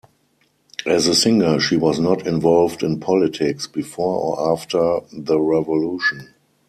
As 0.87 1.05
a 1.05 1.13
singer 1.13 1.59
she 1.59 1.77
was 1.77 1.99
not 1.99 2.25
involved 2.25 2.81
in 2.81 2.99
politics, 2.99 3.67
before 3.67 4.17
or 4.19 4.51
after 4.51 5.01
the 5.13 5.39
Revolution. 5.39 6.33